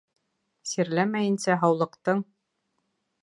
Сирләмәйенсә 0.69 1.57
һаулыҡтың 1.65 2.25